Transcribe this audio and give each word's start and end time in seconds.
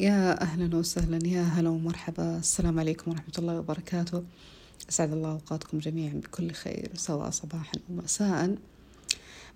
يا 0.00 0.42
أهلا 0.42 0.76
وسهلا 0.76 1.26
يا 1.26 1.42
هلا 1.42 1.68
ومرحبا. 1.68 2.38
السلام 2.38 2.80
عليكم 2.80 3.10
ورحمة 3.10 3.34
الله 3.38 3.58
وبركاته. 3.58 4.22
أسعد 4.90 5.12
الله 5.12 5.32
أوقاتكم 5.32 5.78
جميعا 5.78 6.12
بكل 6.12 6.52
خير 6.52 6.90
سواء 6.94 7.30
صباحا 7.30 7.72
أو 7.90 7.94
مساء. 7.94 8.54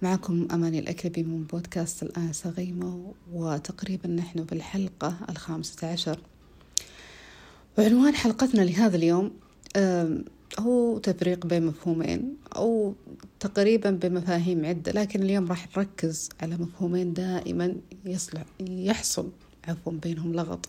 معكم 0.02 0.48
أماني 0.52 0.78
الأكربي 0.78 1.22
من 1.22 1.44
بودكاست 1.44 2.02
الآنسة 2.02 2.50
غيمة 2.50 3.12
وتقريبا 3.32 4.08
نحن 4.08 4.44
في 4.44 4.52
الحلقة 4.52 5.16
الخامسة 5.30 5.88
عشر. 5.92 6.18
وعنوان 7.78 8.14
حلقتنا 8.14 8.62
لهذا 8.62 8.96
اليوم 8.96 9.30
هو 10.58 10.98
تفريق 10.98 11.46
بين 11.46 11.66
مفهومين 11.66 12.36
أو 12.56 12.94
تقريبا 13.40 13.90
بمفاهيم 13.90 14.64
عدة 14.64 14.92
لكن 14.92 15.22
اليوم 15.22 15.46
راح 15.48 15.68
نركز 15.76 16.28
على 16.40 16.56
مفهومين 16.56 17.12
دائما 17.12 17.74
يصلح 18.04 18.44
يحصل. 18.60 19.30
عفوا 19.68 19.92
بينهم 19.92 20.32
لغط 20.34 20.68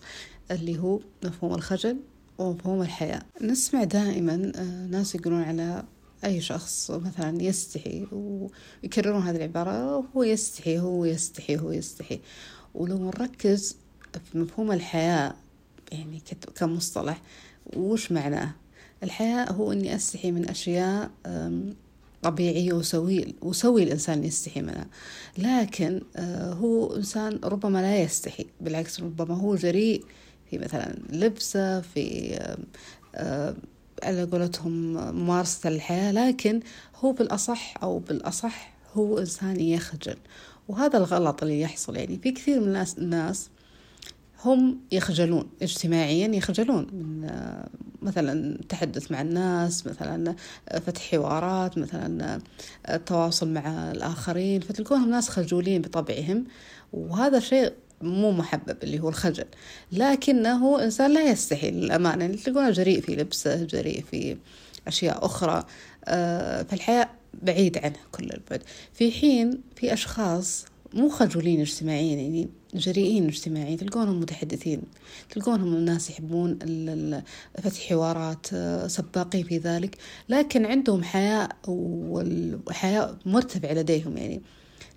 اللي 0.50 0.78
هو 0.78 1.00
مفهوم 1.24 1.54
الخجل 1.54 1.96
ومفهوم 2.38 2.82
الحياة. 2.82 3.22
نسمع 3.42 3.84
دائما 3.84 4.52
آه، 4.56 4.86
ناس 4.86 5.14
يقولون 5.14 5.42
على 5.42 5.84
أي 6.24 6.40
شخص 6.40 6.90
مثلا 6.90 7.42
يستحي 7.42 8.06
ويكررون 8.12 9.22
هذه 9.22 9.36
العبارة 9.36 10.04
هو 10.16 10.22
يستحي 10.22 10.78
هو 10.78 11.04
يستحي 11.04 11.56
هو 11.56 11.72
يستحي. 11.72 12.20
ولو 12.74 12.98
نركز 12.98 13.76
في 14.32 14.38
مفهوم 14.38 14.72
الحياة 14.72 15.34
يعني 15.92 16.22
كمصطلح 16.54 17.22
وش 17.76 18.12
معناه؟ 18.12 18.54
الحياة 19.02 19.52
هو 19.52 19.72
أني 19.72 19.94
أستحي 19.94 20.30
من 20.32 20.48
أشياء 20.48 21.10
طبيعية 22.22 22.72
وسوي 22.72 23.34
وسوي 23.42 23.82
الإنسان 23.82 24.24
يستحي 24.24 24.62
منها. 24.62 24.86
لكن 25.38 26.02
آه، 26.16 26.52
هو 26.52 26.96
إنسان 26.96 27.40
ربما 27.44 27.78
لا 27.78 28.02
يستحي 28.02 28.46
بالعكس 28.60 29.00
ربما 29.00 29.34
هو 29.34 29.56
جريء 29.56 30.04
في 30.50 30.58
مثلا 30.58 30.98
لبسه 31.12 31.80
في 31.80 32.34
آه، 33.14 33.54
على 34.02 34.24
قولتهم 34.24 34.92
ممارسة 35.16 35.68
الحياة. 35.68 36.12
لكن 36.12 36.60
هو 36.96 37.12
بالأصح 37.12 37.74
أو 37.82 37.98
بالأصح 37.98 38.74
هو 38.94 39.18
إنسان 39.18 39.60
يخجل. 39.60 40.16
وهذا 40.68 40.98
الغلط 40.98 41.42
اللي 41.42 41.60
يحصل 41.60 41.96
يعني 41.96 42.18
في 42.22 42.32
كثير 42.32 42.60
من 42.60 42.84
الناس 42.98 43.50
هم 44.44 44.80
يخجلون 44.92 45.50
اجتماعيا 45.62 46.28
يخجلون 46.28 46.86
من 46.92 47.24
آه، 47.24 47.68
مثلا 48.02 48.32
التحدث 48.60 49.12
مع 49.12 49.20
الناس 49.20 49.86
مثلا 49.86 50.34
آه، 50.68 50.78
فتح 50.78 51.10
حوارات 51.10 51.78
مثلا 51.78 52.34
آه، 52.34 52.94
التواصل 52.94 53.48
مع 53.48 53.90
الآخرين 53.90 54.60
فتلقونهم 54.60 55.10
ناس 55.10 55.28
خجولين 55.28 55.82
بطبعهم 55.82 56.44
وهذا 56.92 57.40
شيء 57.40 57.72
مو 58.02 58.32
محبب 58.32 58.76
اللي 58.82 59.00
هو 59.00 59.08
الخجل. 59.08 59.44
لكنه 59.92 60.84
إنسان 60.84 61.14
لا 61.14 61.30
يستحي 61.30 61.70
للأمانة 61.70 62.24
يعني 62.24 62.36
تلقونه 62.36 62.70
جريء 62.70 63.00
في 63.00 63.16
لبسه 63.16 63.64
جريء 63.64 64.04
في 64.10 64.36
أشياء 64.88 65.24
أخرى 65.26 65.64
فالحياة 66.68 67.08
بعيد 67.42 67.78
عنه 67.78 67.96
كل 68.12 68.24
البعد. 68.24 68.62
في 68.94 69.12
حين 69.12 69.60
في 69.76 69.92
أشخاص 69.92 70.64
مو 70.94 71.08
خجولين 71.08 71.60
اجتماعيا 71.60 72.16
يعني 72.16 72.48
جريئين 72.74 73.26
اجتماعيا 73.26 73.76
تلقونهم 73.76 74.20
متحدثين 74.20 74.82
تلقونهم 75.30 75.74
الناس 75.74 76.10
يحبون 76.10 76.58
فتح 77.62 77.88
حوارات 77.88 78.46
سباقين 78.90 79.44
في 79.44 79.58
ذلك. 79.58 79.96
لكن 80.28 80.66
عندهم 80.66 81.02
حياء 81.02 81.56
والحياء 81.68 83.16
مرتفع 83.26 83.72
لديهم 83.72 84.16
يعني 84.16 84.42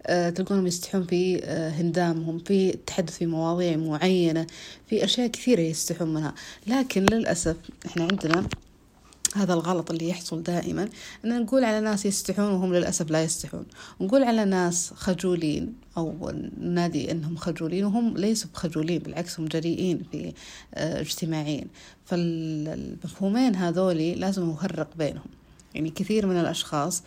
آه، 0.06 0.30
تلقونهم 0.30 0.68
يستحون 0.68 1.04
في 1.04 1.42
آه، 1.44 1.70
هندامهم 1.70 2.38
في 2.40 2.74
التحدث 2.74 3.18
في 3.18 3.26
مواضيع 3.26 3.78
معينة 3.78 4.48
في 4.88 5.04
أشياء 5.04 5.28
كثيرة 5.28 5.62
يستحون 5.62 6.14
منها. 6.14 6.34
لكن 6.68 7.06
للأسف 7.12 7.56
إحنا 7.86 8.04
عندنا 8.04 8.48
هذا 9.38 9.53
الغلط 9.53 9.92
اللي 9.92 10.09
يحصل 10.09 10.44
دائما 10.44 10.89
أن 11.26 11.42
نقول 11.42 11.64
على 11.64 11.80
ناس 11.81 12.06
يستحون 12.06 12.52
وهم 12.52 12.74
للأسف 12.74 13.12
لا 13.12 13.24
يستحون. 13.24 13.66
نقول 14.02 14.24
على 14.24 14.46
ناس 14.46 14.94
خجولين 14.94 15.74
أو 15.97 16.31
نادي 16.59 17.12
أنهم 17.12 17.35
خجولين 17.35 17.85
وهم 17.85 18.18
ليسوا 18.18 18.50
بخجولين 18.53 19.00
بالعكس 19.00 19.40
هم 19.40 19.46
جريئين 19.46 20.02
في 20.12 20.34
آه، 20.74 21.02
اجتماعيين. 21.02 21.68
فالمفهومين 22.06 23.56
هذولي 23.56 24.16
لازم 24.16 24.50
نفرق 24.50 24.90
بينهم. 24.97 25.30
يعني 25.75 25.90
كثير 25.90 26.25
من 26.25 26.40
الأشخاص 26.40 27.03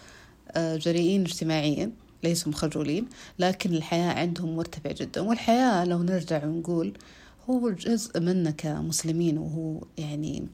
آه، 0.50 0.76
جريئين 0.76 1.22
اجتماعيا 1.22 1.92
ليسوا 2.24 2.52
خجولين 2.52 3.06
لكن 3.38 3.74
الحياة 3.74 4.12
عندهم 4.12 4.56
مرتفع 4.56 4.92
جدا. 4.92 5.20
والحياة 5.20 5.84
لو 5.84 6.02
نرجع 6.02 6.44
ونقول 6.44 6.92
هو 7.50 7.70
جزء 7.70 8.20
منا 8.20 8.50
كمسلمين 8.50 9.38
وهو 9.38 9.82
يعني 9.98 10.46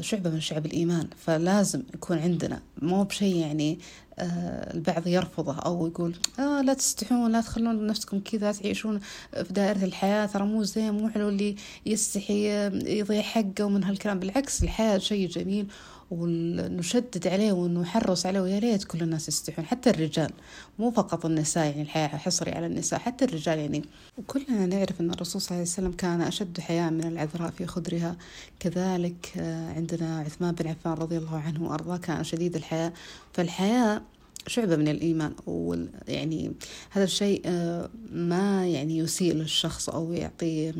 شعبة 0.00 0.30
من 0.30 0.40
شعب 0.40 0.66
الإيمان. 0.66 1.08
فلازم 1.16 1.82
يكون 1.94 2.18
عندنا 2.18 2.60
مو 2.82 3.04
بشيء 3.04 3.36
يعني 3.36 3.78
آه، 4.18 4.74
البعض 4.74 5.06
يرفضه 5.06 5.54
أو 5.58 5.86
يقول 5.86 6.14
آه 6.38 6.60
لا 6.62 6.74
تستحون 6.74 7.32
لا 7.32 7.40
تخلون 7.40 7.86
نفسكم 7.86 8.20
كذا 8.20 8.52
تعيشون 8.52 9.00
في 9.32 9.52
دائرة 9.52 9.84
الحياة 9.84 10.26
ترى 10.26 10.44
مو 10.44 10.62
زين 10.62 10.90
مو 10.94 11.08
حلو 11.08 11.28
اللي 11.28 11.56
يستحي 11.86 12.66
يضيع 12.98 13.22
حقه 13.22 13.64
ومن 13.64 13.84
هالكلام. 13.84 14.18
بالعكس 14.20 14.62
الحياة 14.62 14.98
شيء 14.98 15.28
جميل 15.28 15.66
ونشدد 16.10 17.26
عليه 17.26 17.52
ونحرص 17.52 18.26
عليه 18.26 18.40
ويا 18.40 18.58
ريت 18.58 18.84
كل 18.84 19.02
الناس 19.02 19.28
يستحون 19.28 19.66
حتى 19.66 19.90
الرجال. 19.90 20.30
مو 20.78 20.90
فقط 20.90 21.26
النساء 21.26 21.64
يعني 21.64 21.82
الحياة 21.82 22.08
حصري 22.08 22.52
على 22.52 22.66
النساء 22.66 22.98
حتى 23.00 23.24
الرجال 23.24 23.58
يعني. 23.58 23.82
وكلنا 24.18 24.66
نعرف 24.66 25.00
أن 25.00 25.10
الرسول 25.10 25.42
صلى 25.42 25.48
الله 25.50 25.60
عليه 25.60 25.70
وسلم 25.70 25.92
كان 25.92 26.20
أشد 26.20 26.60
حياء 26.60 26.90
من 26.90 27.04
العذراء 27.04 27.50
في 27.50 27.66
خدرها. 27.66 28.16
كذلك 28.60 29.32
آه، 29.36 29.72
عندنا 29.72 30.20
عثمان 30.20 30.54
بن 30.54 30.66
عفان 30.68 30.92
رضي 30.92 31.18
الله 31.18 31.38
عنه 31.38 31.70
وأرضاه 31.70 31.96
كان 31.96 32.24
شديد 32.24 32.56
الحياة. 32.56 32.92
فالحياة 33.32 34.02
شعبة 34.46 34.76
من 34.76 34.88
الإيمان 34.88 35.34
ويعني 35.46 36.52
هذا 36.90 37.04
الشيء 37.04 37.42
آه، 37.46 37.90
ما 38.12 38.66
يعني 38.66 38.98
يسيء 38.98 39.34
للشخص 39.34 39.88
أو 39.88 40.12
يعطيه 40.12 40.74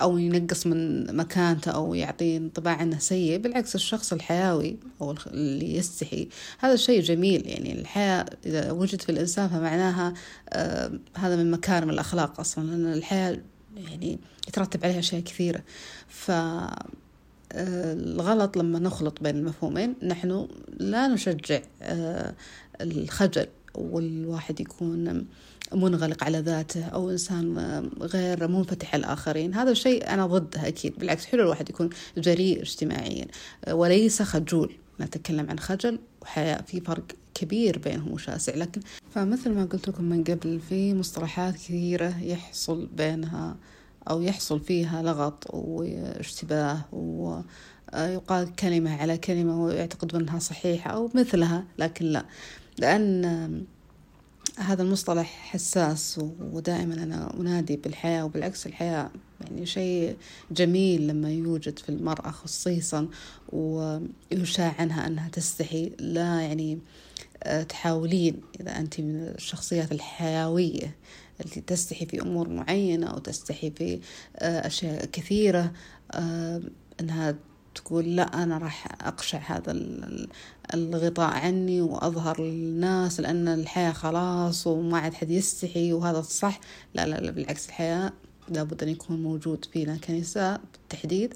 أو 0.00 0.18
ينقص 0.18 0.66
من 0.66 1.16
مكانته 1.16 1.70
أو 1.70 1.94
يعطي 1.94 2.36
انطباع 2.36 2.82
أنه 2.82 2.98
سيء. 2.98 3.38
بالعكس 3.38 3.74
الشخص 3.74 4.12
الحيوي 4.12 4.76
أو 5.00 5.14
اللي 5.26 5.76
يستحي. 5.76 6.28
هذا 6.58 6.74
الشيء 6.74 7.00
جميل. 7.00 7.48
يعني 7.48 7.80
الحياة 7.80 8.26
إذا 8.46 8.70
وجد 8.70 9.00
في 9.02 9.12
الإنسان 9.12 9.48
فمعناها 9.48 10.14
آه، 10.48 10.92
هذا 11.14 11.36
من 11.36 11.50
مكارم 11.50 11.90
الأخلاق 11.90 12.40
أصلا. 12.40 12.70
لأن 12.70 12.92
الحياة 12.92 13.40
يعني 13.76 14.18
يترتب 14.48 14.84
عليها 14.84 14.98
أشياء 14.98 15.20
كثيرة. 15.20 15.62
ف 16.08 16.30
الغلط 17.54 18.56
لما 18.56 18.78
نخلط 18.78 19.22
بين 19.22 19.36
المفهومين 19.36 19.94
نحن 20.02 20.48
لا 20.78 21.08
نشجع 21.08 21.60
آه، 21.82 22.34
الخجل 22.80 23.46
والواحد 23.74 24.60
يكون 24.60 25.26
منغلق 25.72 26.24
على 26.24 26.38
ذاته 26.38 26.84
أو 26.84 27.10
إنسان 27.10 27.58
غير 28.00 28.48
منفتح 28.48 28.94
الآخرين. 28.94 29.54
هذا 29.54 29.70
الشيء 29.70 30.08
أنا 30.14 30.26
ضده 30.26 30.68
أكيد 30.68 30.98
بالعكس 30.98 31.26
حلو 31.26 31.42
الواحد 31.42 31.70
يكون 31.70 31.90
جريء 32.16 32.62
اجتماعيا. 32.62 33.26
وليس 33.70 34.22
خجول 34.22 34.74
نتكلم 35.00 35.50
عن 35.50 35.58
خجل 35.58 35.98
وحياء 36.22 36.62
في 36.62 36.80
فرق 36.80 37.04
كبير 37.34 37.78
بينهم 37.78 38.12
وشاسع. 38.12 38.54
لكن 38.54 38.80
فمثل 39.14 39.50
ما 39.50 39.64
قلت 39.64 39.88
لكم 39.88 40.04
من 40.04 40.24
قبل 40.24 40.60
في 40.68 40.94
مصطلحات 40.94 41.54
كثيرة 41.54 42.22
يحصل 42.22 42.86
بينها 42.86 43.56
أو 44.10 44.22
يحصل 44.22 44.60
فيها 44.60 45.02
لغط 45.02 45.46
واشتباه 45.50 46.80
ويقال 46.92 48.56
كلمة 48.56 48.96
على 48.96 49.18
كلمة 49.18 49.64
ويعتقد 49.64 50.14
أنها 50.14 50.38
صحيحة 50.38 50.90
أو 50.90 51.10
مثلها 51.14 51.64
لكن 51.78 52.04
لا. 52.04 52.24
لأن 52.78 53.64
هذا 54.58 54.82
المصطلح 54.82 55.26
حساس 55.26 56.20
ودائما 56.52 56.94
أنا 56.94 57.34
أنادي 57.40 57.76
بالحياة 57.76 58.24
وبالعكس 58.24 58.66
الحياة 58.66 59.10
يعني 59.40 59.66
شيء 59.66 60.16
جميل 60.50 61.08
لما 61.08 61.30
يوجد 61.30 61.78
في 61.78 61.88
المرأة 61.88 62.30
خصيصا 62.30 63.08
ويشاع 63.52 64.74
عنها 64.78 65.06
أنها 65.06 65.28
تستحي 65.28 65.92
لا 65.98 66.40
يعني 66.40 66.78
آه، 67.42 67.62
تحاولين 67.62 68.40
إذا 68.60 68.78
أنت 68.78 69.00
من 69.00 69.16
الشخصيات 69.16 69.92
الحيوية. 69.92 70.96
التي 71.40 71.60
تستحي 71.60 72.06
في 72.06 72.22
أمور 72.22 72.48
معينة 72.48 73.06
أو 73.06 73.18
تستحي 73.18 73.70
في 73.70 74.00
آه، 74.36 74.66
أشياء 74.66 75.04
كثيرة 75.04 75.72
آه، 76.12 76.62
أنها 77.00 77.34
تقول 77.74 78.16
لا 78.16 78.42
أنا 78.42 78.58
راح 78.58 79.06
أقشع 79.06 79.38
هذا 79.38 79.80
الغطاء 80.74 81.30
عني 81.30 81.80
وأظهر 81.80 82.42
للناس 82.42 83.20
لأن 83.20 83.48
الحياة 83.48 83.92
خلاص 83.92 84.66
وما 84.66 84.98
عاد 84.98 85.14
حد 85.14 85.30
يستحي 85.30 85.92
وهذا 85.92 86.18
الصح 86.18 86.60
لا 86.94 87.06
لا 87.06 87.16
لا 87.16 87.30
بالعكس 87.30 87.66
الحياة 87.66 88.12
لابد 88.48 88.82
أن 88.82 88.88
يكون 88.88 89.22
موجود 89.22 89.64
فينا 89.64 89.96
كنساء 89.96 90.60
بالتحديد. 90.72 91.34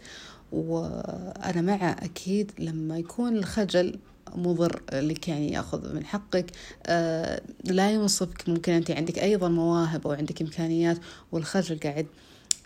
وأنا 0.52 1.60
مع 1.60 1.90
أكيد 1.90 2.52
لما 2.58 2.98
يكون 2.98 3.36
الخجل 3.36 3.98
مضر 4.36 4.82
لك 4.92 5.28
يعني 5.28 5.52
ياخذ 5.52 5.94
من 5.94 6.04
حقك. 6.04 6.46
آه 6.86 7.42
لا 7.64 7.90
ينصفك 7.90 8.48
ممكن 8.48 8.72
أنت 8.72 8.90
عندك 8.90 9.18
أيضا 9.18 9.48
مواهب 9.48 10.06
أو 10.06 10.12
عندك 10.12 10.42
إمكانيات 10.42 10.98
والخجل 11.32 11.78
قاعد 11.80 12.06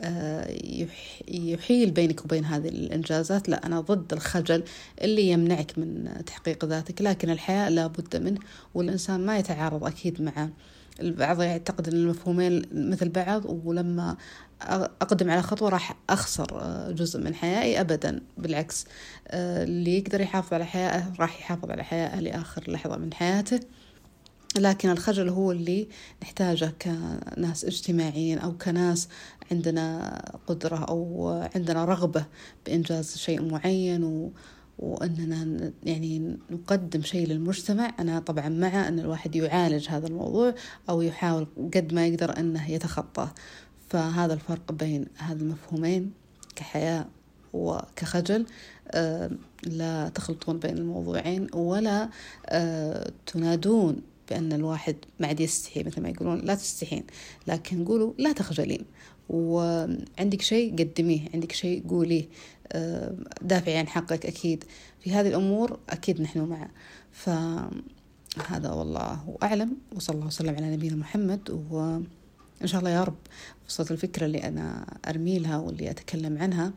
آه، 0.00 0.56
يحيل 1.28 1.90
بينك 1.90 2.24
وبين 2.24 2.44
هذه 2.44 2.68
الإنجازات. 2.68 3.48
لا 3.48 3.66
أنا 3.66 3.80
ضد 3.80 4.12
الخجل 4.12 4.62
اللي 5.02 5.28
يمنعك 5.28 5.78
من 5.78 6.08
تحقيق 6.26 6.64
ذاتك 6.64 7.02
لكن 7.02 7.30
الحياة 7.30 7.68
لا 7.68 7.86
بد 7.86 8.16
منه 8.16 8.40
والإنسان 8.74 9.26
ما 9.26 9.38
يتعارض 9.38 9.84
أكيد 9.84 10.22
مع 10.22 10.48
البعض. 11.00 11.42
يعتقد 11.42 11.88
أن 11.88 11.94
المفهومين 11.94 12.62
مثل 12.72 13.08
بعض 13.08 13.42
ولما 13.64 14.16
أقدم 15.02 15.30
على 15.30 15.42
خطوة 15.42 15.68
راح 15.68 15.96
أخسر 16.10 16.60
آه، 16.60 16.90
جزء 16.90 17.20
من 17.20 17.34
حياتي 17.34 17.80
أبدا. 17.80 18.20
بالعكس 18.38 18.86
آه، 19.28 19.64
اللي 19.64 19.98
يقدر 19.98 20.20
يحافظ 20.20 20.54
على 20.54 20.64
حياته 20.64 21.12
راح 21.20 21.40
يحافظ 21.40 21.70
على 21.70 21.84
حياته 21.84 22.20
لآخر 22.20 22.70
لحظة 22.70 22.96
من 22.96 23.14
حياته. 23.14 23.60
لكن 24.58 24.90
الخجل 24.90 25.28
هو 25.28 25.52
اللي 25.52 25.88
نحتاجه 26.22 26.72
كناس 26.82 27.64
اجتماعيين 27.64 28.38
أو 28.38 28.58
كناس 28.58 29.08
عندنا 29.50 30.18
قدرة 30.46 30.76
أو 30.76 31.28
عندنا 31.54 31.84
رغبة 31.84 32.24
بإنجاز 32.66 33.16
شيء 33.16 33.42
معين 33.42 34.04
و 34.04 34.32
وأننا 34.78 35.72
يعني 35.82 36.38
نقدم 36.50 37.02
شيء 37.02 37.26
للمجتمع. 37.26 37.94
أنا 37.98 38.18
طبعا 38.18 38.48
مع 38.48 38.88
أن 38.88 38.98
الواحد 38.98 39.36
يعالج 39.36 39.88
هذا 39.88 40.06
الموضوع 40.06 40.54
أو 40.88 41.02
يحاول 41.02 41.46
قد 41.74 41.94
ما 41.94 42.06
يقدر 42.06 42.38
أنه 42.38 42.70
يتخطاه. 42.70 43.30
فهذا 43.92 44.34
الفرق 44.34 44.72
بين 44.72 45.06
هذا 45.16 45.42
المفهومين 45.42 46.12
كحياة 46.56 47.06
وكخجل 47.52 48.46
آه، 48.90 49.30
لا 49.62 50.08
تخلطون 50.08 50.58
بين 50.58 50.78
الموضوعين 50.78 51.46
ولا 51.54 52.08
آه، 52.46 53.10
تنادون 53.26 54.02
بأن 54.30 54.52
الواحد 54.52 54.96
ما 55.20 55.26
عاد 55.26 55.40
يستحي 55.40 55.82
مثل 55.82 56.00
ما 56.00 56.08
يقولون 56.08 56.40
لا 56.40 56.54
تستحين 56.54 57.04
لكن 57.46 57.84
قولوا 57.84 58.12
لا 58.18 58.32
تخجلين. 58.32 58.84
وعندك 59.28 60.42
شيء 60.42 60.72
قدميه 60.72 61.20
عندك 61.34 61.52
شيء 61.52 61.88
قوليه 61.88 62.28
آه، 62.72 63.14
دافعي 63.42 63.76
عن 63.76 63.88
حقك 63.88 64.26
أكيد. 64.26 64.64
في 65.00 65.12
هذه 65.12 65.28
الأمور 65.28 65.78
أكيد 65.90 66.20
نحن 66.20 66.40
معه 66.40 66.70
فهذا 67.12 68.70
والله 68.70 69.36
أعلم 69.42 69.76
وصلى 69.96 70.14
الله 70.14 70.26
وسلم 70.26 70.54
على 70.54 70.76
نبينا 70.76 70.96
محمد 70.96 71.50
وإن 72.62 72.68
شاء 72.68 72.80
الله 72.80 72.90
يا 72.90 73.04
رب 73.04 73.16
وصلت 73.68 73.90
الفكرة 73.90 74.26
اللي 74.26 74.38
أنا 74.48 74.86
أرمي 75.08 75.38
لها 75.38 75.56
واللي 75.56 75.90
أتكلم 75.90 76.38
عنها. 76.38 76.72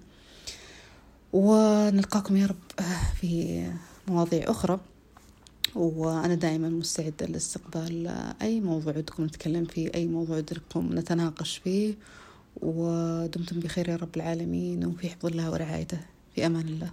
ونلقاكم 1.34 2.38
يا 2.38 2.46
رب 2.46 2.86
في 3.22 3.64
مواضيع 4.08 4.52
أخرى. 4.52 4.80
وأنا 5.76 6.36
دائما 6.36 6.70
مستعدة 6.70 7.26
لاستقبال 7.26 8.08
أي 8.42 8.62
موضوع 8.62 8.98
ودكم 8.98 9.24
نتكلم 9.24 9.66
فيه 9.66 9.92
أي 9.96 10.08
موضوع 10.08 10.38
ودكم 10.38 10.90
نتناقش 10.98 11.58
فيه. 11.58 11.94
ودمتم 12.62 13.60
بخير 13.60 13.90
يا 13.90 13.96
رب 13.96 14.16
العالمين 14.16 14.86
وفي 14.86 15.10
حفظ 15.10 15.26
الله 15.26 15.52
ورعايته. 15.52 16.00
في 16.36 16.46
أمان 16.46 16.68
الله. 16.68 16.92